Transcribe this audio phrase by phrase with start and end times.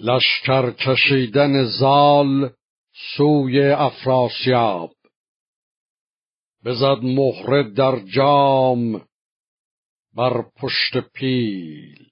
[0.00, 2.50] لشکر کشیدن زال
[3.16, 4.90] سوی افراسیاب.
[6.64, 9.04] بزد مهره در جام
[10.14, 12.06] بر پشت پیل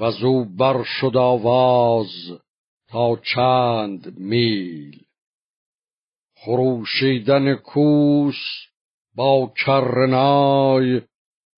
[0.00, 2.10] و زو بر شد آواز
[2.88, 5.00] تا چند میل.
[6.36, 8.66] خروشیدن کوس
[9.14, 11.00] با کرنای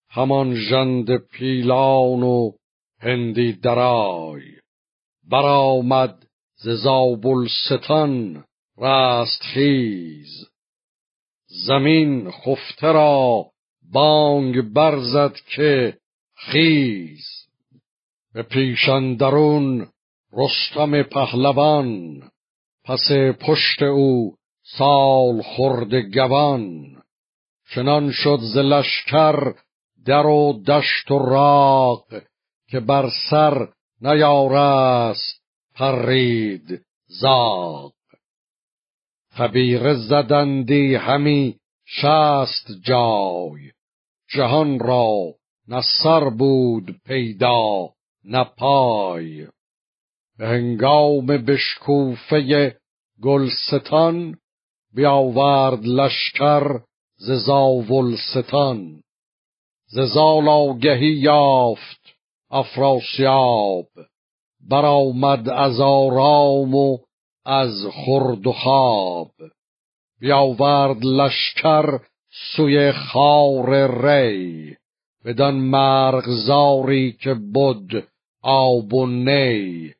[0.09, 2.51] همان ژند پیلان و
[2.99, 4.58] هندی درای.
[5.29, 6.25] برآمد
[6.55, 8.43] ز زابلستان
[8.77, 10.49] رستخیز
[11.67, 13.45] زمین خفته را
[13.91, 15.97] بانگ برزد که
[16.35, 17.25] خیز.
[18.33, 19.87] به پیشندرون
[20.33, 22.21] رستم پهلوان
[22.85, 23.11] پس
[23.47, 24.35] پشت او
[24.77, 26.95] سال خورد گوان.
[27.75, 29.53] چنان شد ز لشکر
[30.05, 32.05] در و دشت و راق
[32.69, 33.67] که بر سر
[34.01, 35.41] نیارست
[35.75, 37.93] پرید زاق
[39.31, 43.71] خبیره زدندی همی شست جای.
[44.29, 45.33] جهان را
[45.67, 47.89] نه سر بود پیدا
[48.23, 49.47] نه پای.
[50.37, 52.75] به هنگام بشکوفه
[53.21, 54.37] گلستان
[54.95, 56.79] بیاورد لشکر
[57.17, 59.01] ز زاولستان.
[59.87, 60.47] ز زال
[61.01, 62.18] یافت
[62.51, 63.87] افراسیاب.
[64.69, 66.97] برآمد از آرام و
[67.45, 69.31] از خورد و خواب.
[70.19, 71.99] بیاورد لشکر
[72.55, 74.75] سوی خار ری
[75.25, 78.07] بدان مرغزاری که بود
[78.41, 79.93] آب و نی.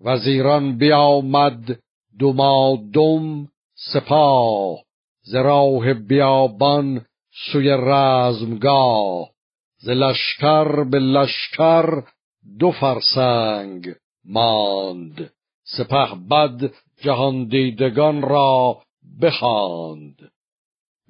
[0.00, 1.78] وزیران بیامد
[2.20, 3.48] دمادم
[3.92, 4.78] سپاه
[5.22, 7.04] ز راه بیابان
[7.52, 9.35] سوی رزمگاه.
[9.86, 12.02] ز لشکر به لشکر
[12.58, 15.30] دو فرسنگ ماند.
[15.64, 18.82] سپه بد جهان دیدگان را
[19.22, 20.32] بخواند.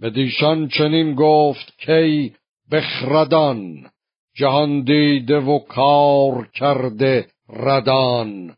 [0.02, 2.34] بدیشان چنین گفت کی
[2.72, 3.90] بخردان
[4.34, 8.56] جهان دیده و کار کرده ردان.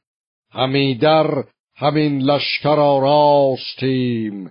[0.51, 1.45] همی در
[1.77, 4.51] همین لشکر آراستیم.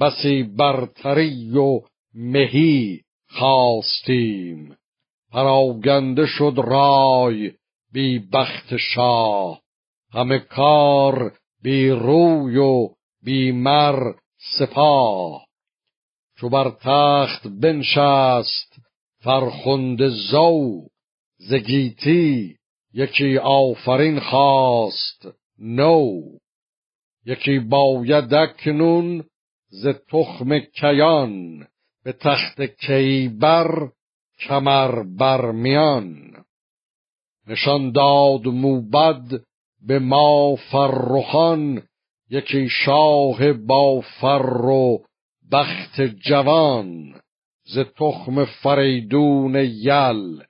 [0.00, 1.80] بسی برتری و
[2.14, 4.76] مهی خواستیم.
[5.32, 7.52] پراگنده شد رای
[7.92, 9.60] بی بخت شاه.
[10.12, 11.32] همه کار
[11.62, 12.88] بی روی و
[13.22, 14.12] بی مر
[14.58, 15.46] سپاه.
[16.36, 18.76] چو بر تخت بنشست
[19.22, 20.82] فرخنده زو
[21.38, 22.56] زگیتی
[22.94, 26.20] یکی آفرین خواست نو.
[27.26, 29.24] یکی باید اکنون
[29.68, 31.66] ز تخم کیان.
[32.04, 33.88] به تخت کیبر
[34.38, 36.30] کمر برمیان
[37.46, 39.40] نشان داد موبد
[39.86, 41.82] به ما فرخان
[42.30, 45.04] یکی شاه با فر و
[45.52, 47.20] بخت جوان.
[47.64, 50.42] ز تخم فریدون یل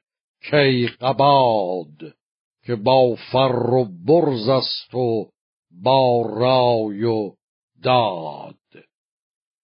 [0.50, 2.14] کی قباد
[2.66, 5.30] که با فر و برز است و
[5.82, 7.32] با رای و
[7.82, 8.59] داد.